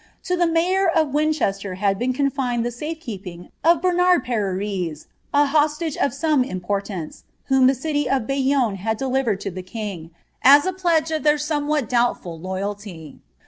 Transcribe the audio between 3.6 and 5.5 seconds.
of Bernard Pereres; a